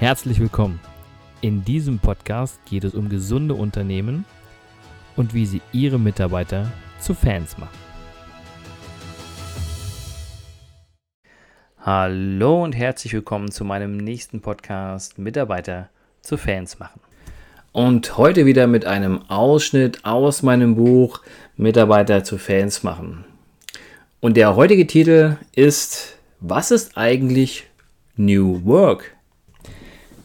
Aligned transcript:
Herzlich 0.00 0.40
willkommen. 0.40 0.80
In 1.42 1.62
diesem 1.62 1.98
Podcast 1.98 2.58
geht 2.64 2.84
es 2.84 2.94
um 2.94 3.10
gesunde 3.10 3.52
Unternehmen 3.52 4.24
und 5.14 5.34
wie 5.34 5.44
sie 5.44 5.60
ihre 5.72 5.98
Mitarbeiter 5.98 6.72
zu 6.98 7.12
Fans 7.12 7.58
machen. 7.58 7.78
Hallo 11.80 12.64
und 12.64 12.72
herzlich 12.72 13.12
willkommen 13.12 13.50
zu 13.50 13.62
meinem 13.66 13.98
nächsten 13.98 14.40
Podcast 14.40 15.18
Mitarbeiter 15.18 15.90
zu 16.22 16.38
Fans 16.38 16.78
machen. 16.78 17.00
Und 17.72 18.16
heute 18.16 18.46
wieder 18.46 18.66
mit 18.66 18.86
einem 18.86 19.20
Ausschnitt 19.28 20.06
aus 20.06 20.42
meinem 20.42 20.76
Buch 20.76 21.20
Mitarbeiter 21.58 22.24
zu 22.24 22.38
Fans 22.38 22.82
machen. 22.82 23.26
Und 24.20 24.38
der 24.38 24.56
heutige 24.56 24.86
Titel 24.86 25.36
ist 25.54 26.16
Was 26.40 26.70
ist 26.70 26.96
eigentlich 26.96 27.64
New 28.16 28.64
Work? 28.64 29.14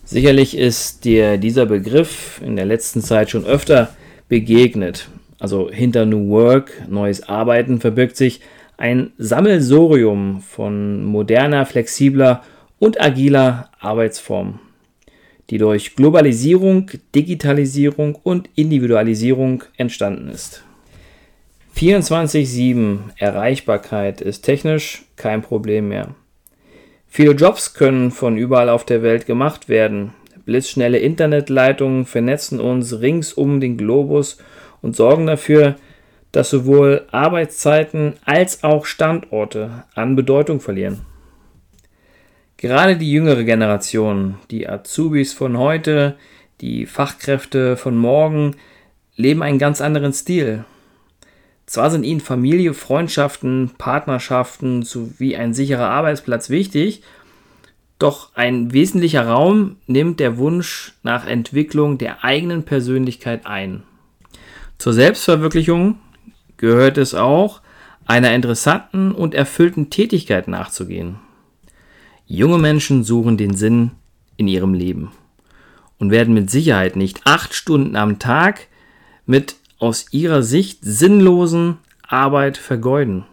Sicherlich 0.05 0.55
ist 0.55 1.03
dir 1.03 1.37
dieser 1.37 1.65
Begriff 1.65 2.39
in 2.45 2.55
der 2.55 2.65
letzten 2.65 3.01
Zeit 3.01 3.31
schon 3.31 3.43
öfter 3.43 3.89
begegnet. 4.29 5.09
Also 5.39 5.71
hinter 5.71 6.05
New 6.05 6.29
Work, 6.29 6.71
neues 6.87 7.27
Arbeiten, 7.27 7.81
verbirgt 7.81 8.15
sich 8.15 8.41
ein 8.77 9.13
Sammelsorium 9.17 10.41
von 10.41 11.03
moderner, 11.03 11.65
flexibler 11.65 12.43
und 12.77 13.01
agiler 13.01 13.71
Arbeitsformen, 13.79 14.59
die 15.49 15.57
durch 15.57 15.95
Globalisierung, 15.95 16.91
Digitalisierung 17.15 18.13
und 18.13 18.47
Individualisierung 18.53 19.63
entstanden 19.75 20.29
ist. 20.29 20.63
24-7 21.75 22.99
Erreichbarkeit 23.17 24.21
ist 24.21 24.41
technisch 24.41 25.03
kein 25.15 25.41
Problem 25.41 25.89
mehr. 25.89 26.15
Viele 27.15 27.31
Jobs 27.31 27.73
können 27.73 28.11
von 28.11 28.35
überall 28.35 28.67
auf 28.67 28.83
der 28.83 29.01
Welt 29.01 29.25
gemacht 29.25 29.69
werden. 29.69 30.13
Blitzschnelle 30.43 30.97
Internetleitungen 30.97 32.05
vernetzen 32.05 32.59
uns 32.59 32.99
rings 32.99 33.31
um 33.31 33.61
den 33.61 33.77
Globus 33.77 34.37
und 34.81 34.97
sorgen 34.97 35.25
dafür, 35.25 35.75
dass 36.33 36.49
sowohl 36.49 37.07
Arbeitszeiten 37.11 38.15
als 38.25 38.65
auch 38.65 38.85
Standorte 38.85 39.85
an 39.93 40.17
Bedeutung 40.17 40.59
verlieren. 40.59 41.05
Gerade 42.57 42.97
die 42.97 43.13
jüngere 43.13 43.45
Generation, 43.45 44.35
die 44.51 44.67
Azubis 44.67 45.31
von 45.31 45.57
heute, 45.57 46.17
die 46.59 46.85
Fachkräfte 46.85 47.77
von 47.77 47.95
morgen, 47.95 48.57
leben 49.15 49.41
einen 49.41 49.57
ganz 49.57 49.79
anderen 49.79 50.11
Stil. 50.11 50.65
Zwar 51.65 51.89
sind 51.89 52.03
ihnen 52.03 52.21
Familie, 52.21 52.73
Freundschaften, 52.73 53.71
Partnerschaften 53.77 54.83
sowie 54.83 55.35
ein 55.35 55.53
sicherer 55.53 55.89
Arbeitsplatz 55.89 56.49
wichtig, 56.49 57.01
doch 57.97 58.35
ein 58.35 58.73
wesentlicher 58.73 59.25
Raum 59.25 59.77
nimmt 59.87 60.19
der 60.19 60.37
Wunsch 60.37 60.93
nach 61.01 61.25
Entwicklung 61.25 61.97
der 61.97 62.23
eigenen 62.23 62.63
Persönlichkeit 62.63 63.45
ein. 63.45 63.83
Zur 64.77 64.93
Selbstverwirklichung 64.93 65.97
gehört 66.57 66.97
es 66.97 67.13
auch, 67.15 67.61
einer 68.05 68.35
interessanten 68.35 69.11
und 69.11 69.33
erfüllten 69.33 69.89
Tätigkeit 69.89 70.47
nachzugehen. 70.47 71.15
Junge 72.27 72.59
Menschen 72.59 73.03
suchen 73.03 73.37
den 73.37 73.55
Sinn 73.55 73.91
in 74.37 74.47
ihrem 74.47 74.73
Leben 74.73 75.11
und 75.97 76.11
werden 76.11 76.33
mit 76.33 76.51
Sicherheit 76.51 76.95
nicht 76.95 77.21
acht 77.25 77.53
Stunden 77.53 77.95
am 77.95 78.19
Tag 78.19 78.67
mit 79.25 79.55
aus 79.79 80.05
ihrer 80.11 80.43
Sicht 80.43 80.79
sinnlosen 80.81 81.77
Arbeit 82.07 82.57
vergeuden. 82.57 83.25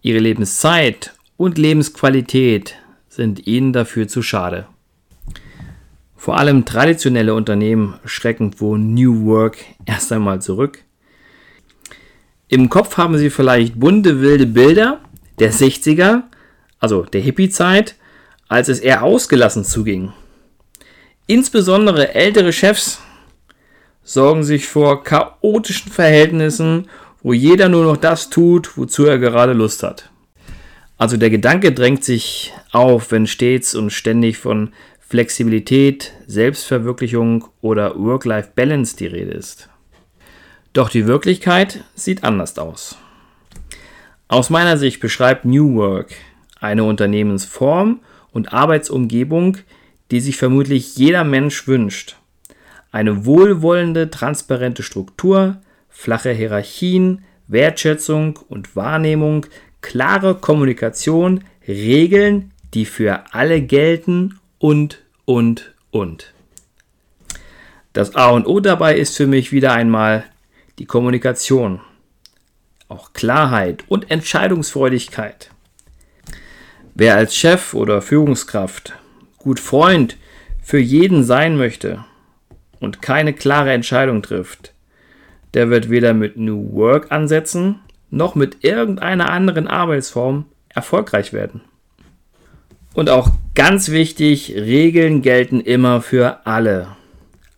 Ihre 0.00 0.18
Lebenszeit 0.18 1.14
und 1.36 1.58
Lebensqualität 1.58 2.76
sind 3.08 3.46
ihnen 3.46 3.72
dafür 3.72 4.08
zu 4.08 4.22
schade. 4.22 4.66
Vor 6.16 6.38
allem 6.38 6.64
traditionelle 6.64 7.34
Unternehmen 7.34 7.94
schrecken 8.04 8.52
vor 8.52 8.78
New 8.78 9.26
Work 9.26 9.58
erst 9.86 10.12
einmal 10.12 10.40
zurück. 10.40 10.84
Im 12.48 12.68
Kopf 12.68 12.96
haben 12.96 13.18
sie 13.18 13.30
vielleicht 13.30 13.78
bunte 13.78 14.20
wilde 14.20 14.46
Bilder 14.46 15.00
der 15.38 15.52
60er, 15.52 16.22
also 16.78 17.02
der 17.02 17.20
Hippie-Zeit, 17.20 17.96
als 18.48 18.68
es 18.68 18.78
eher 18.78 19.02
ausgelassen 19.02 19.64
zuging. 19.64 20.12
Insbesondere 21.26 22.14
ältere 22.14 22.52
Chefs 22.52 23.00
sorgen 24.02 24.44
sich 24.44 24.66
vor 24.66 25.04
chaotischen 25.04 25.90
Verhältnissen, 25.92 26.88
wo 27.22 27.32
jeder 27.32 27.68
nur 27.68 27.84
noch 27.84 27.96
das 27.96 28.30
tut, 28.30 28.76
wozu 28.76 29.04
er 29.04 29.18
gerade 29.18 29.52
Lust 29.52 29.82
hat. 29.82 30.10
Also 30.98 31.16
der 31.16 31.30
Gedanke 31.30 31.72
drängt 31.72 32.04
sich 32.04 32.52
auf, 32.70 33.10
wenn 33.10 33.26
stets 33.26 33.74
und 33.74 33.90
ständig 33.90 34.38
von 34.38 34.72
Flexibilität, 35.00 36.12
Selbstverwirklichung 36.26 37.44
oder 37.60 37.98
Work-Life-Balance 37.98 38.96
die 38.96 39.06
Rede 39.06 39.32
ist. 39.32 39.68
Doch 40.72 40.88
die 40.88 41.06
Wirklichkeit 41.06 41.84
sieht 41.94 42.24
anders 42.24 42.56
aus. 42.58 42.96
Aus 44.28 44.48
meiner 44.48 44.78
Sicht 44.78 45.00
beschreibt 45.00 45.44
New 45.44 45.74
Work 45.74 46.14
eine 46.58 46.84
Unternehmensform 46.84 48.00
und 48.32 48.52
Arbeitsumgebung, 48.54 49.58
die 50.10 50.20
sich 50.20 50.36
vermutlich 50.36 50.96
jeder 50.96 51.24
Mensch 51.24 51.66
wünscht. 51.66 52.16
Eine 52.92 53.24
wohlwollende, 53.24 54.10
transparente 54.10 54.82
Struktur, 54.82 55.56
flache 55.88 56.30
Hierarchien, 56.30 57.24
Wertschätzung 57.48 58.38
und 58.48 58.76
Wahrnehmung, 58.76 59.46
klare 59.80 60.34
Kommunikation, 60.34 61.42
Regeln, 61.66 62.52
die 62.74 62.84
für 62.84 63.24
alle 63.32 63.62
gelten 63.62 64.38
und, 64.58 65.02
und, 65.24 65.74
und. 65.90 66.32
Das 67.92 68.14
A 68.14 68.30
und 68.30 68.46
O 68.46 68.60
dabei 68.60 68.96
ist 68.96 69.16
für 69.16 69.26
mich 69.26 69.52
wieder 69.52 69.72
einmal 69.72 70.24
die 70.78 70.86
Kommunikation. 70.86 71.80
Auch 72.88 73.12
Klarheit 73.14 73.84
und 73.88 74.10
Entscheidungsfreudigkeit. 74.10 75.50
Wer 76.94 77.16
als 77.16 77.34
Chef 77.34 77.72
oder 77.72 78.02
Führungskraft 78.02 78.94
gut 79.38 79.60
Freund 79.60 80.18
für 80.62 80.78
jeden 80.78 81.24
sein 81.24 81.56
möchte, 81.56 82.04
und 82.82 83.00
keine 83.00 83.32
klare 83.32 83.72
Entscheidung 83.72 84.22
trifft, 84.22 84.74
der 85.54 85.70
wird 85.70 85.88
weder 85.88 86.14
mit 86.14 86.36
New 86.36 86.72
Work 86.72 87.12
ansetzen, 87.12 87.78
noch 88.10 88.34
mit 88.34 88.64
irgendeiner 88.64 89.30
anderen 89.30 89.68
Arbeitsform 89.68 90.46
erfolgreich 90.68 91.32
werden. 91.32 91.60
Und 92.92 93.08
auch 93.08 93.30
ganz 93.54 93.90
wichtig, 93.90 94.54
Regeln 94.56 95.22
gelten 95.22 95.60
immer 95.60 96.02
für 96.02 96.44
alle, 96.44 96.96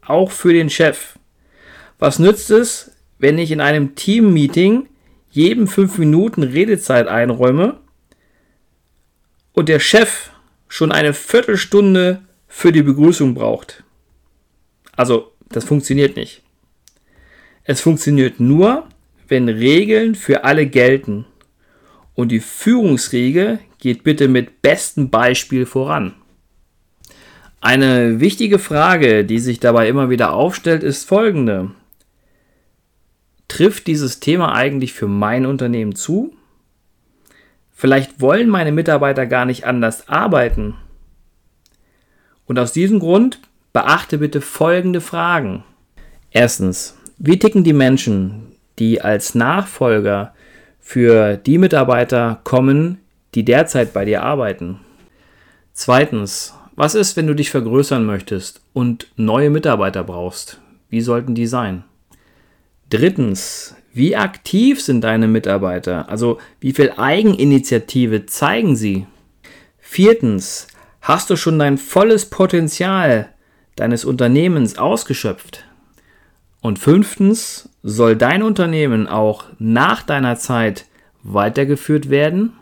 auch 0.07 0.31
für 0.31 0.53
den 0.53 0.69
Chef. 0.69 1.19
Was 1.99 2.19
nützt 2.19 2.51
es, 2.51 2.93
wenn 3.19 3.39
ich 3.39 3.51
in 3.51 3.63
einem 3.63 3.95
Team-Meeting 3.95 4.89
jedem 5.31 5.67
fünf 5.69 5.97
Minuten 5.97 6.43
Redezeit 6.43 7.09
einräume 7.09 7.79
und 9.55 9.71
der 9.71 9.81
Chef 9.81 10.31
schon 10.69 10.93
eine 10.93 11.15
Viertelstunde 11.15 12.21
für 12.47 12.73
die 12.73 12.83
Begrüßung 12.83 13.35
braucht? 13.35 13.84
Also, 14.97 15.33
das 15.49 15.65
funktioniert 15.65 16.17
nicht. 16.17 16.43
Es 17.65 17.81
funktioniert 17.81 18.41
nur, 18.41 18.89
wenn 19.29 19.49
Regeln 19.49 20.15
für 20.15 20.45
alle 20.45 20.67
gelten. 20.67 21.27
Und 22.15 22.29
die 22.29 22.41
Führungsregel 22.41 23.59
geht 23.79 24.05
bitte 24.05 24.29
mit 24.29 24.63
bestem 24.63 25.11
Beispiel 25.11 25.67
voran. 25.67 26.15
Eine 27.61 28.21
wichtige 28.21 28.59
Frage, 28.59 29.25
die 29.25 29.39
sich 29.39 29.59
dabei 29.59 29.89
immer 29.89 30.11
wieder 30.11 30.35
aufstellt, 30.35 30.83
ist 30.83 31.09
folgende. 31.09 31.71
Trifft 33.49 33.87
dieses 33.87 34.21
Thema 34.21 34.55
eigentlich 34.55 34.93
für 34.93 35.09
mein 35.09 35.47
Unternehmen 35.47 35.95
zu? 35.95 36.37
Vielleicht 37.73 38.21
wollen 38.21 38.49
meine 38.49 38.71
Mitarbeiter 38.71 39.27
gar 39.27 39.47
nicht 39.47 39.65
anders 39.65 40.09
arbeiten. 40.09 40.75
Und 42.47 42.59
aus 42.59 42.73
diesem 42.73 42.99
Grund 42.99 43.41
Beachte 43.75 44.19
bitte 44.19 44.41
folgende 44.41 45.01
Fragen. 45.01 45.65
Erstens, 46.31 46.97
wie 47.19 47.41
ticken 47.41 47.65
die 47.65 47.73
Menschen, 47.73 48.53
die 48.79 49.01
als 49.01 49.35
Nachfolger 49.35 50.33
für 50.79 51.37
die 51.37 51.59
Mitarbeiter 51.59 52.41
kommen, 52.45 53.01
die 53.35 53.45
derzeit 53.45 53.93
bei 53.93 54.05
dir 54.05 54.23
arbeiten? 54.23 54.79
Zweitens, 55.73 56.55
was 56.77 56.95
ist, 56.95 57.17
wenn 57.17 57.27
du 57.27 57.35
dich 57.35 57.51
vergrößern 57.51 58.07
möchtest 58.07 58.61
und 58.75 59.09
neue 59.17 59.51
Mitarbeiter 59.51 60.05
brauchst? 60.05 60.61
Wie 60.89 61.01
sollten 61.01 61.35
die 61.35 61.49
sein? 61.49 61.83
Drittens, 62.91 63.75
wie 63.93 64.15
aktiv 64.15 64.81
sind 64.81 65.03
deine 65.03 65.27
Mitarbeiter? 65.27 66.09
Also 66.09 66.39
wie 66.61 66.75
viel 66.75 66.93
Eigeninitiative 66.97 68.27
zeigen 68.27 68.77
sie? 68.77 69.09
Viertens, 69.81 70.69
hast 71.01 71.29
du 71.29 71.35
schon 71.35 71.59
dein 71.59 71.77
volles 71.77 72.31
Potenzial 72.31 73.34
deines 73.77 74.05
Unternehmens 74.05 74.79
ausgeschöpft? 74.79 75.65
Und 76.61 76.79
fünftens, 76.79 77.69
soll 77.83 78.17
dein 78.17 78.43
Unternehmen 78.43 79.07
auch 79.07 79.45
nach 79.59 80.03
deiner 80.03 80.37
Zeit 80.37 80.87
weitergeführt 81.23 82.09
werden? 82.11 82.55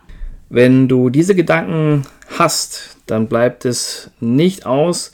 Wenn 0.48 0.88
du 0.88 1.08
diese 1.08 1.34
Gedanken 1.34 2.02
hast, 2.38 2.96
dann 3.06 3.28
bleibt 3.28 3.64
es 3.64 4.10
nicht 4.20 4.66
aus, 4.66 5.12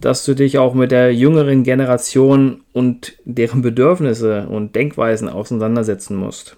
dass 0.00 0.24
du 0.24 0.34
dich 0.34 0.58
auch 0.58 0.74
mit 0.74 0.90
der 0.90 1.14
jüngeren 1.14 1.62
Generation 1.62 2.62
und 2.72 3.14
deren 3.24 3.62
Bedürfnisse 3.62 4.46
und 4.48 4.74
Denkweisen 4.74 5.28
auseinandersetzen 5.28 6.16
musst. 6.16 6.56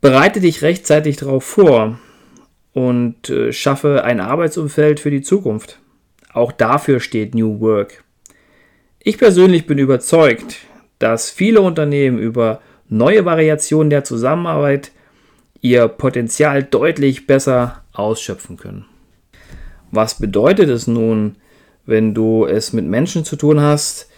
Bereite 0.00 0.40
dich 0.40 0.62
rechtzeitig 0.62 1.16
darauf 1.16 1.44
vor 1.44 1.98
und 2.72 3.28
äh, 3.30 3.52
schaffe 3.52 4.04
ein 4.04 4.20
Arbeitsumfeld 4.20 5.00
für 5.00 5.10
die 5.10 5.22
Zukunft. 5.22 5.79
Auch 6.32 6.52
dafür 6.52 7.00
steht 7.00 7.34
New 7.34 7.60
Work. 7.60 8.04
Ich 9.02 9.18
persönlich 9.18 9.66
bin 9.66 9.78
überzeugt, 9.78 10.58
dass 10.98 11.30
viele 11.30 11.60
Unternehmen 11.60 12.18
über 12.18 12.60
neue 12.88 13.24
Variationen 13.24 13.90
der 13.90 14.04
Zusammenarbeit 14.04 14.92
ihr 15.60 15.88
Potenzial 15.88 16.62
deutlich 16.62 17.26
besser 17.26 17.82
ausschöpfen 17.92 18.56
können. 18.56 18.86
Was 19.90 20.18
bedeutet 20.18 20.68
es 20.68 20.86
nun, 20.86 21.36
wenn 21.84 22.14
du 22.14 22.46
es 22.46 22.72
mit 22.72 22.86
Menschen 22.86 23.24
zu 23.24 23.36
tun 23.36 23.60
hast, 23.60 24.08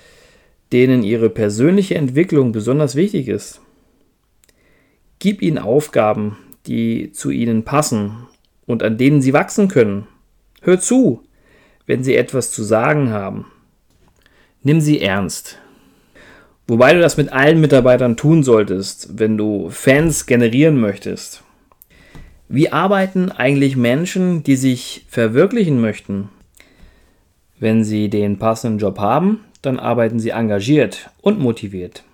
denen 0.73 1.03
ihre 1.03 1.31
persönliche 1.31 1.94
Entwicklung 1.94 2.53
besonders 2.53 2.94
wichtig 2.94 3.29
ist? 3.29 3.61
Gib 5.19 5.41
ihnen 5.41 5.58
Aufgaben, 5.58 6.37
die 6.67 7.12
zu 7.12 7.31
ihnen 7.31 7.65
passen 7.65 8.26
und 8.67 8.82
an 8.82 8.99
denen 8.99 9.23
sie 9.23 9.32
wachsen 9.32 9.69
können. 9.69 10.06
Hör 10.61 10.81
zu, 10.81 11.23
wenn 11.93 12.03
sie 12.03 12.17
etwas 12.17 12.50
zu 12.50 12.62
sagen 12.62 13.11
haben. 13.11 13.44
Nimm 14.62 14.81
sie 14.81 15.03
ernst. 15.03 15.59
Wobei 16.67 16.94
du 16.94 17.00
das 17.03 17.19
mit 17.19 17.31
allen 17.31 17.61
Mitarbeitern 17.61 18.17
tun 18.17 18.43
solltest, 18.43 19.19
wenn 19.19 19.37
du 19.37 19.69
Fans 19.69 20.25
generieren 20.25 20.81
möchtest. 20.81 21.43
Wie 22.49 22.73
arbeiten 22.73 23.31
eigentlich 23.31 23.77
Menschen, 23.77 24.43
die 24.43 24.56
sich 24.56 25.05
verwirklichen 25.11 25.83
möchten? 25.83 26.31
Wenn 27.61 27.85
sie 27.85 28.09
den 28.09 28.39
passenden 28.39 28.79
Job 28.79 28.99
haben, 28.99 29.41
dann 29.61 29.79
arbeiten 29.79 30.19
sie 30.19 30.31
engagiert 30.31 31.11
und 31.21 31.41
motiviert. 31.41 32.05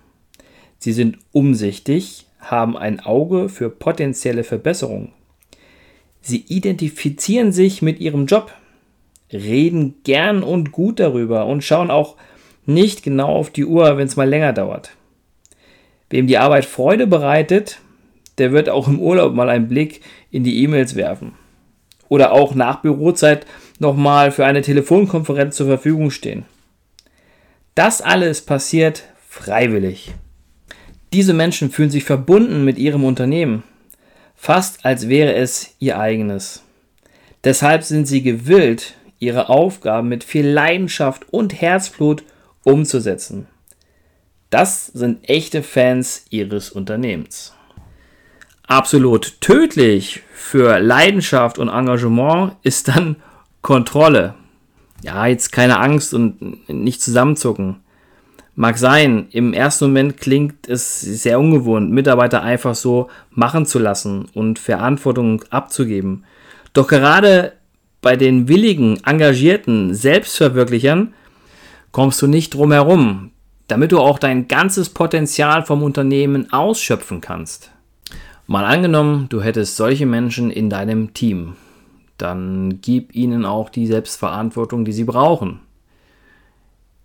Sie 0.77 0.91
sind 0.91 1.19
umsichtig, 1.31 2.25
haben 2.41 2.75
ein 2.75 2.99
Auge 2.99 3.47
für 3.47 3.69
potenzielle 3.69 4.43
Verbesserungen. 4.43 5.13
Sie 6.19 6.43
identifizieren 6.49 7.53
sich 7.53 7.81
mit 7.81 8.01
ihrem 8.01 8.25
Job, 8.25 8.51
reden 9.31 9.95
gern 10.03 10.43
und 10.43 10.71
gut 10.71 10.99
darüber 10.99 11.45
und 11.45 11.63
schauen 11.63 11.91
auch 11.91 12.15
nicht 12.65 13.03
genau 13.03 13.29
auf 13.29 13.49
die 13.49 13.65
Uhr, 13.65 13.97
wenn 13.97 14.07
es 14.07 14.15
mal 14.15 14.29
länger 14.29 14.53
dauert. 14.53 14.91
Wem 16.09 16.27
die 16.27 16.37
Arbeit 16.37 16.65
Freude 16.65 17.07
bereitet, 17.07 17.79
der 18.37 18.51
wird 18.51 18.69
auch 18.69 18.87
im 18.87 18.99
Urlaub 18.99 19.33
mal 19.33 19.49
einen 19.49 19.67
Blick 19.67 20.01
in 20.31 20.43
die 20.43 20.63
E-Mails 20.63 20.95
werfen. 20.95 21.33
Oder 22.07 22.31
auch 22.31 22.55
nach 22.55 22.81
Bürozeit 22.81 23.45
nochmal 23.77 24.31
für 24.31 24.45
eine 24.45 24.61
Telefonkonferenz 24.61 25.55
zur 25.55 25.67
Verfügung 25.67 26.09
stehen. 26.09 26.45
Das 27.75 28.01
alles 28.01 28.41
passiert 28.41 29.03
freiwillig. 29.27 30.11
Diese 31.13 31.33
Menschen 31.33 31.71
fühlen 31.71 31.91
sich 31.91 32.03
verbunden 32.03 32.65
mit 32.65 32.77
ihrem 32.77 33.03
Unternehmen, 33.03 33.63
fast 34.35 34.85
als 34.85 35.09
wäre 35.09 35.33
es 35.33 35.75
ihr 35.79 35.99
eigenes. 35.99 36.63
Deshalb 37.43 37.83
sind 37.83 38.07
sie 38.07 38.21
gewillt, 38.21 38.95
ihre 39.19 39.49
Aufgaben 39.49 40.09
mit 40.09 40.23
viel 40.23 40.47
Leidenschaft 40.47 41.31
und 41.31 41.61
Herzblut 41.61 42.23
umzusetzen. 42.63 43.47
Das 44.49 44.87
sind 44.87 45.29
echte 45.29 45.61
Fans 45.61 46.25
ihres 46.29 46.71
Unternehmens. 46.71 47.53
Absolut 48.65 49.41
tödlich 49.41 50.21
für 50.33 50.79
Leidenschaft 50.79 51.59
und 51.59 51.69
Engagement 51.69 52.53
ist 52.63 52.87
dann 52.87 53.17
Kontrolle. 53.61 54.35
Ja, 55.03 55.27
jetzt 55.27 55.51
keine 55.51 55.79
Angst 55.79 56.13
und 56.13 56.69
nicht 56.69 57.01
zusammenzucken. 57.01 57.77
Mag 58.55 58.77
sein, 58.77 59.27
im 59.31 59.53
ersten 59.53 59.85
Moment 59.85 60.17
klingt 60.17 60.67
es 60.67 60.99
sehr 60.99 61.39
ungewohnt, 61.39 61.91
Mitarbeiter 61.91 62.41
einfach 62.41 62.75
so 62.75 63.09
machen 63.29 63.65
zu 63.65 63.79
lassen 63.79 64.25
und 64.33 64.59
Verantwortung 64.59 65.43
abzugeben. 65.49 66.25
Doch 66.73 66.87
gerade 66.87 67.53
bei 68.01 68.15
den 68.15 68.47
willigen, 68.47 69.03
engagierten 69.05 69.93
Selbstverwirklichern 69.93 71.13
kommst 71.91 72.21
du 72.21 72.27
nicht 72.27 72.53
drum 72.53 72.71
herum, 72.71 73.31
damit 73.67 73.91
du 73.91 73.99
auch 73.99 74.19
dein 74.19 74.47
ganzes 74.47 74.89
Potenzial 74.89 75.65
vom 75.65 75.83
Unternehmen 75.83 76.51
ausschöpfen 76.51 77.21
kannst. 77.21 77.71
Mal 78.47 78.65
angenommen, 78.65 79.27
du 79.29 79.41
hättest 79.41 79.75
solche 79.75 80.05
Menschen 80.05 80.49
in 80.49 80.69
deinem 80.69 81.13
Team, 81.13 81.55
dann 82.17 82.79
gib 82.81 83.15
ihnen 83.15 83.45
auch 83.45 83.69
die 83.69 83.87
Selbstverantwortung, 83.87 84.85
die 84.85 84.91
sie 84.91 85.03
brauchen. 85.03 85.59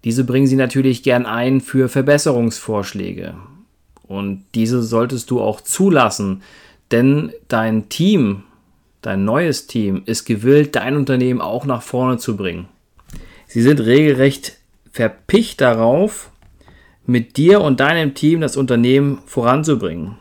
Diese 0.04 0.24
bringen 0.24 0.46
sie 0.46 0.56
natürlich 0.56 1.02
gern 1.02 1.24
ein 1.26 1.60
für 1.60 1.88
Verbesserungsvorschläge. 1.88 3.34
Und 4.06 4.44
diese 4.54 4.82
solltest 4.82 5.30
du 5.30 5.40
auch 5.40 5.62
zulassen, 5.62 6.42
denn 6.90 7.32
dein 7.48 7.88
Team, 7.88 8.42
dein 9.06 9.24
neues 9.24 9.66
Team 9.66 10.02
ist 10.06 10.24
gewillt, 10.24 10.76
dein 10.76 10.96
Unternehmen 10.96 11.40
auch 11.40 11.64
nach 11.64 11.82
vorne 11.82 12.18
zu 12.18 12.36
bringen. 12.36 12.68
Sie 13.46 13.62
sind 13.62 13.80
regelrecht 13.80 14.58
verpicht 14.90 15.60
darauf, 15.60 16.30
mit 17.04 17.36
dir 17.36 17.60
und 17.60 17.80
deinem 17.80 18.14
Team 18.14 18.40
das 18.40 18.56
Unternehmen 18.56 19.18
voranzubringen. 19.26 20.16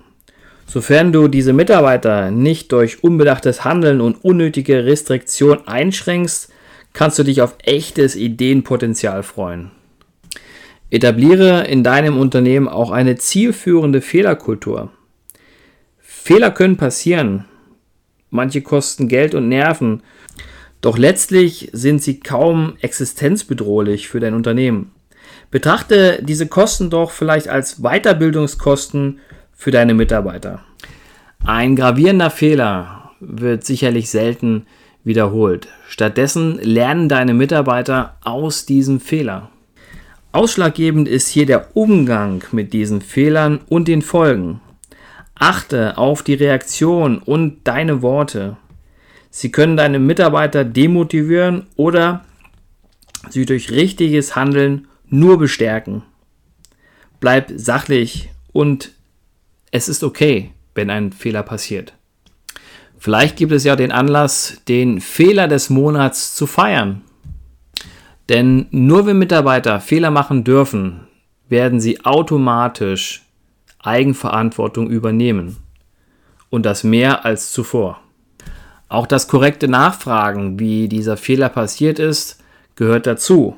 Sofern 0.66 1.12
du 1.12 1.28
diese 1.28 1.54
Mitarbeiter 1.54 2.32
nicht 2.32 2.72
durch 2.72 3.04
unbedachtes 3.04 3.64
Handeln 3.64 4.02
und 4.02 4.24
unnötige 4.24 4.86
Restriktion 4.86 5.68
einschränkst, 5.68 6.52
kannst 6.94 7.20
du 7.20 7.24
dich 7.24 7.42
auf 7.42 7.56
echtes 7.64 8.16
Ideenpotenzial 8.16 9.24
freuen. 9.24 9.72
Etabliere 10.90 11.66
in 11.68 11.84
deinem 11.84 12.18
Unternehmen 12.18 12.68
auch 12.68 12.92
eine 12.92 13.16
zielführende 13.16 14.02
Fehlerkultur. 14.02 14.92
Fehler 16.00 16.52
können 16.52 16.78
passieren. 16.78 17.46
Manche 18.34 18.62
kosten 18.62 19.08
Geld 19.08 19.36
und 19.36 19.48
Nerven 19.48 20.02
doch 20.84 20.98
letztlich 20.98 21.70
sind 21.72 22.04
sie 22.04 22.20
kaum 22.20 22.74
existenzbedrohlich 22.82 24.10
für 24.10 24.20
dein 24.20 24.34
Unternehmen. 24.34 24.92
Betrachte 25.50 26.20
diese 26.22 26.48
Kosten 26.48 26.90
doch 26.90 27.12
vielleicht 27.12 27.48
als 27.48 27.82
Weiterbildungskosten 27.82 29.20
für 29.54 29.72
deine 29.72 29.94
Mitarbeiter. 29.94 30.60
Ein 31.46 31.78
gravierender 31.78 32.30
Fehler 32.30 33.12
wird 33.22 33.64
sicherlich 33.64 34.10
selten 34.10 34.66
wiederholt. 35.06 35.70
Stattdessen 35.88 36.60
lernen 36.60 37.08
deine 37.08 37.34
Mitarbeiter 37.34 38.18
aus 38.22 38.66
diesem 38.66 39.00
Fehler. 39.00 39.52
Ausschlaggebend 40.34 41.08
ist 41.08 41.30
hier 41.30 41.46
der 41.46 41.78
Umgang 41.78 42.44
mit 42.52 42.74
diesen 42.74 43.00
Fehlern 43.00 43.62
und 43.70 43.88
den 43.88 44.02
Folgen. 44.02 44.60
Achte 45.36 45.98
auf 45.98 46.24
die 46.24 46.36
Reaktion 46.36 47.18
und 47.18 47.62
deine 47.64 48.02
Worte. 48.02 48.58
Sie 49.30 49.52
können 49.52 49.78
deine 49.78 50.00
Mitarbeiter 50.00 50.64
demotivieren 50.64 51.66
oder 51.76 52.24
sie 53.30 53.46
durch 53.46 53.72
richtiges 53.72 54.36
Handeln 54.36 54.88
nur 55.08 55.38
bestärken. 55.40 56.04
Bleib 57.20 57.52
sachlich 57.56 58.30
und 58.52 58.92
es 59.72 59.90
ist 59.90 60.04
okay, 60.04 60.52
wenn 60.76 60.90
ein 60.90 61.12
Fehler 61.12 61.44
passiert. 61.44 61.94
Vielleicht 62.98 63.36
gibt 63.36 63.52
es 63.52 63.64
ja 63.64 63.76
den 63.76 63.92
Anlass, 63.92 64.62
den 64.68 65.02
Fehler 65.02 65.48
des 65.48 65.70
Monats 65.70 66.36
zu 66.36 66.48
feiern. 66.48 67.02
Denn 68.30 68.68
nur 68.72 69.06
wenn 69.06 69.20
Mitarbeiter 69.20 69.82
Fehler 69.82 70.12
machen 70.12 70.44
dürfen, 70.44 71.02
werden 71.50 71.82
sie 71.82 72.06
automatisch 72.06 73.23
Eigenverantwortung 73.84 74.90
übernehmen. 74.90 75.58
Und 76.50 76.66
das 76.66 76.84
mehr 76.84 77.26
als 77.26 77.52
zuvor. 77.52 78.00
Auch 78.90 79.08
das 79.08 79.28
korrekte 79.28 79.68
Nachfragen, 79.68 80.60
wie 80.60 80.88
dieser 80.88 81.18
Fehler 81.18 81.50
passiert 81.50 82.00
ist, 82.00 82.40
gehört 82.76 83.08
dazu. 83.08 83.58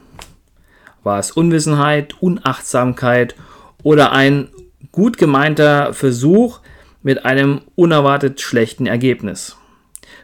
War 1.03 1.19
es 1.19 1.31
Unwissenheit, 1.31 2.15
Unachtsamkeit 2.21 3.35
oder 3.83 4.11
ein 4.11 4.49
gut 4.91 5.17
gemeinter 5.17 5.93
Versuch 5.93 6.61
mit 7.03 7.25
einem 7.25 7.61
unerwartet 7.75 8.41
schlechten 8.41 8.85
Ergebnis? 8.85 9.57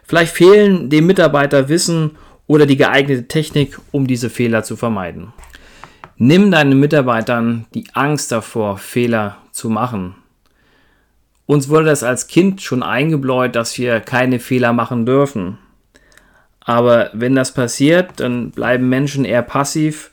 Vielleicht 0.04 0.34
fehlen 0.34 0.90
dem 0.90 1.08
Mitarbeiter 1.08 1.70
Wissen 1.70 2.18
oder 2.48 2.66
die 2.66 2.78
geeignete 2.78 3.28
Technik, 3.28 3.78
um 3.92 4.08
diese 4.08 4.30
Fehler 4.30 4.64
zu 4.64 4.76
vermeiden. 4.76 5.34
Nimm 6.24 6.52
deinen 6.52 6.80
Mitarbeitern 6.80 7.66
die 7.74 7.86
Angst 7.94 8.32
davor, 8.32 8.78
Fehler 8.78 9.38
zu 9.52 9.72
machen. 9.72 10.14
Uns 11.48 11.68
wurde 11.68 11.86
das 11.86 12.04
als 12.04 12.28
Kind 12.28 12.62
schon 12.62 12.84
eingebläut, 12.84 13.56
dass 13.56 13.76
wir 13.80 14.02
keine 14.02 14.38
Fehler 14.38 14.72
machen 14.72 15.08
dürfen. 15.08 15.58
Aber 16.60 17.10
wenn 17.14 17.34
das 17.34 17.56
passiert, 17.56 18.20
dann 18.20 18.52
bleiben 18.52 18.88
Menschen 18.88 19.26
eher 19.26 19.42
passiv 19.42 20.12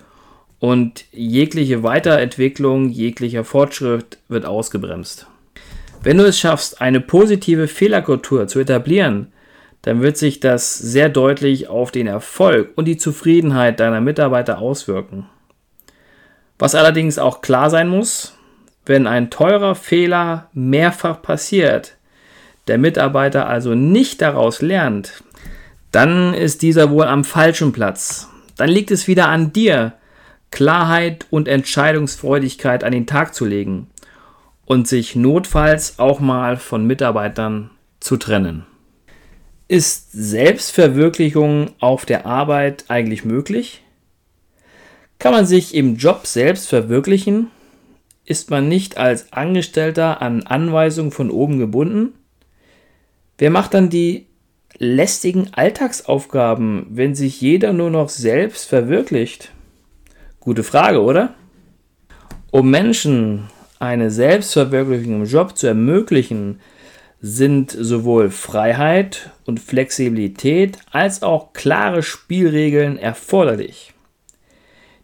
und 0.61 1.05
jegliche 1.13 1.83
Weiterentwicklung, 1.83 2.89
jeglicher 2.89 3.45
Fortschritt 3.45 4.17
wird 4.29 4.47
ausgebremst. 4.47 5.27
Wenn 6.03 6.17
du 6.17 6.25
es 6.25 6.39
schaffst, 6.39 6.81
eine 6.81 7.03
positive 7.03 7.69
Fehlerkultur 7.69 8.47
zu 8.47 8.61
etablieren, 8.61 9.31
dann 9.83 10.01
wird 10.01 10.17
sich 10.17 10.41
das 10.41 10.79
sehr 10.79 11.11
deutlich 11.11 11.69
auf 11.69 11.91
den 11.91 12.07
Erfolg 12.07 12.71
und 12.77 12.87
die 12.87 12.97
Zufriedenheit 12.97 13.79
deiner 13.79 14.01
Mitarbeiter 14.01 14.59
auswirken. 14.59 15.27
Was 16.59 16.75
allerdings 16.75 17.19
auch 17.19 17.41
klar 17.41 17.71
sein 17.71 17.89
muss, 17.89 18.37
wenn 18.85 19.07
ein 19.07 19.31
teurer 19.31 19.75
Fehler 19.75 20.49
mehrfach 20.53 21.23
passiert, 21.23 21.97
der 22.67 22.79
Mitarbeiter 22.79 23.47
also 23.47 23.75
nicht 23.75 24.21
daraus 24.21 24.61
lernt, 24.61 25.23
dann 25.93 26.35
ist 26.35 26.63
dieser 26.63 26.91
wohl 26.91 27.05
am 27.05 27.25
falschen 27.25 27.73
Platz. 27.73 28.29
Dann 28.57 28.69
liegt 28.69 28.91
es 28.91 29.07
wieder 29.07 29.29
an 29.29 29.53
dir, 29.53 29.95
Klarheit 30.51 31.27
und 31.31 31.49
Entscheidungsfreudigkeit 31.49 32.83
an 32.83 32.93
den 32.93 33.07
Tag 33.07 33.35
zu 33.35 33.45
legen 33.45 33.89
und 34.65 34.89
sich 34.89 35.15
notfalls 35.15 35.99
auch 35.99 36.21
mal 36.21 36.57
von 36.57 36.87
Mitarbeitern 36.87 37.71
zu 38.01 38.17
trennen. 38.17 38.67
Ist 39.69 40.13
Selbstverwirklichung 40.13 41.73
auf 41.79 42.07
der 42.07 42.27
Arbeit 42.27 42.87
eigentlich 42.89 43.25
möglich? 43.25 43.83
Kann 45.19 45.33
man 45.33 45.47
sich 45.47 45.75
im 45.75 45.97
Job 45.97 46.27
selbst 46.27 46.69
verwirklichen? 46.69 47.51
Ist 48.25 48.51
man 48.51 48.69
nicht 48.69 48.99
als 48.99 49.33
Angestellter 49.33 50.23
an 50.23 50.45
Anweisungen 50.45 51.11
von 51.11 51.31
oben 51.31 51.59
gebunden? 51.59 52.15
Wer 53.37 53.51
macht 53.51 53.75
dann 53.75 53.91
die 53.91 54.27
lästigen 54.77 55.49
Alltagsaufgaben, 55.53 56.87
wenn 56.91 57.17
sich 57.17 57.41
jeder 57.41 57.73
nur 57.73 57.91
noch 57.91 58.11
selbst 58.11 58.69
verwirklicht? 58.69 59.51
Gute 60.39 60.63
Frage, 60.63 61.03
oder? 61.03 61.35
Um 62.53 62.71
Menschen 62.71 63.49
eine 63.81 64.11
Selbstverwirklichung 64.13 65.23
im 65.23 65.25
Job 65.25 65.57
zu 65.57 65.67
ermöglichen, 65.67 66.61
sind 67.21 67.73
sowohl 67.73 68.31
Freiheit 68.31 69.31
und 69.47 69.59
Flexibilität 69.59 70.79
als 70.93 71.23
auch 71.23 71.53
klare 71.53 72.05
Spielregeln 72.05 72.97
erforderlich. 72.97 73.95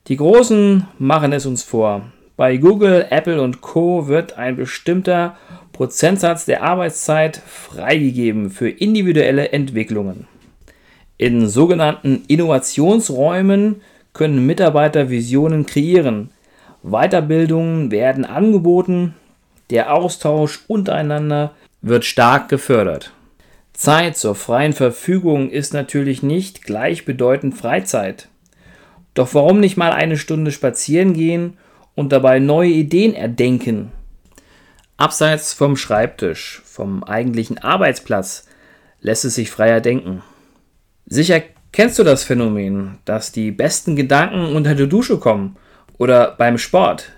Die 0.09 0.17
Großen 0.17 0.87
machen 0.99 1.33
es 1.33 1.47
uns 1.47 1.63
vor. 1.63 2.03
Bei 2.37 2.59
Google, 2.59 3.07
Apple 3.09 3.41
und 3.41 3.63
Co 3.63 4.07
wird 4.07 4.37
ein 4.37 4.55
bestimmter 4.55 5.37
Prozentsatz 5.73 6.45
der 6.45 6.63
Arbeitszeit 6.63 7.37
freigegeben 7.39 8.51
für 8.51 8.69
individuelle 8.69 9.49
Entwicklungen. 9.51 10.27
In 11.17 11.49
sogenannten 11.49 12.23
Innovationsräumen 12.29 13.81
können 14.13 14.45
Mitarbeiter 14.45 15.09
Visionen 15.09 15.65
kreieren. 15.65 16.31
Weiterbildungen 16.83 17.91
werden 17.91 18.27
angeboten, 18.27 19.15
der 19.71 19.95
Austausch 19.95 20.65
untereinander 20.69 21.53
wird 21.81 22.05
stark 22.05 22.51
gefördert. 22.51 23.13
Zeit 23.73 24.19
zur 24.19 24.35
freien 24.35 24.75
Verfügung 24.75 25.51
ist 25.51 25.73
natürlich 25.73 26.23
nicht 26.23 26.63
gleichbedeutend 26.63 27.57
Freizeit. 27.57 28.29
Doch 29.15 29.33
warum 29.35 29.61
nicht 29.61 29.77
mal 29.77 29.93
eine 29.93 30.19
Stunde 30.19 30.51
spazieren 30.51 31.15
gehen 31.15 31.57
und 31.95 32.13
dabei 32.13 32.41
neue 32.41 32.71
Ideen 32.71 33.15
erdenken. 33.15 33.93
Abseits 34.97 35.53
vom 35.53 35.77
Schreibtisch, 35.77 36.63
vom 36.65 37.05
eigentlichen 37.05 37.59
Arbeitsplatz, 37.59 38.47
lässt 39.01 39.25
es 39.25 39.37
sich 39.37 39.51
freier 39.51 39.81
denken. 39.81 40.23
Sicher 41.07 41.43
kennst 41.73 41.99
du 41.99 42.05
das 42.05 42.25
Phänomen, 42.25 42.99
dass 43.05 43.33
die 43.33 43.51
besten 43.51 43.97
Gedanken 43.97 44.55
unter 44.55 44.75
der 44.75 44.87
Dusche 44.87 45.19
kommen 45.19 45.57
oder 45.99 46.35
beim 46.37 46.59
Sport. 46.59 47.13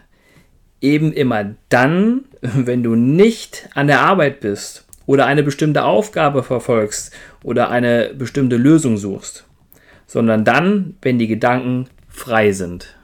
Eben 0.80 1.12
immer 1.12 1.54
dann, 1.68 2.24
wenn 2.40 2.82
du 2.82 2.94
nicht 2.94 3.68
an 3.74 3.86
der 3.86 4.00
Arbeit 4.00 4.40
bist 4.40 4.86
oder 5.06 5.26
eine 5.26 5.42
bestimmte 5.42 5.84
Aufgabe 5.84 6.42
verfolgst 6.42 7.12
oder 7.42 7.70
eine 7.70 8.12
bestimmte 8.14 8.56
Lösung 8.56 8.96
suchst, 8.96 9.45
sondern 10.06 10.44
dann, 10.44 10.96
wenn 11.02 11.18
die 11.18 11.26
Gedanken 11.26 11.86
frei 12.08 12.52
sind. 12.52 12.96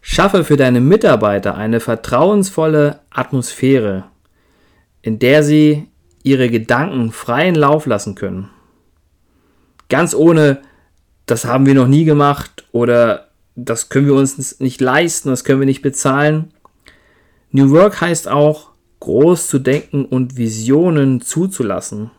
Schaffe 0.00 0.44
für 0.44 0.56
deine 0.56 0.80
Mitarbeiter 0.80 1.54
eine 1.54 1.80
vertrauensvolle 1.80 3.00
Atmosphäre, 3.10 4.04
in 5.02 5.18
der 5.18 5.42
sie 5.42 5.88
ihre 6.22 6.50
Gedanken 6.50 7.12
freien 7.12 7.54
Lauf 7.54 7.86
lassen 7.86 8.14
können. 8.14 8.50
Ganz 9.88 10.14
ohne, 10.14 10.62
das 11.26 11.44
haben 11.44 11.66
wir 11.66 11.74
noch 11.74 11.88
nie 11.88 12.04
gemacht 12.04 12.64
oder 12.72 13.28
das 13.56 13.88
können 13.88 14.06
wir 14.06 14.14
uns 14.14 14.60
nicht 14.60 14.80
leisten, 14.80 15.28
das 15.28 15.44
können 15.44 15.60
wir 15.60 15.66
nicht 15.66 15.82
bezahlen. 15.82 16.52
New 17.50 17.70
Work 17.70 18.00
heißt 18.00 18.28
auch, 18.28 18.70
groß 19.00 19.48
zu 19.48 19.58
denken 19.58 20.04
und 20.04 20.36
Visionen 20.36 21.20
zuzulassen. 21.20 22.10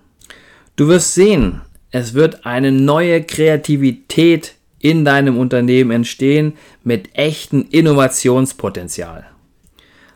Du 0.76 0.88
wirst 0.88 1.14
sehen, 1.14 1.62
es 1.92 2.14
wird 2.14 2.46
eine 2.46 2.72
neue 2.72 3.22
Kreativität 3.24 4.56
in 4.80 5.06
deinem 5.06 5.38
Unternehmen 5.38 5.92
entstehen 5.92 6.54
mit 6.84 7.16
echtem 7.18 7.68
Innovationspotenzial. 7.70 9.26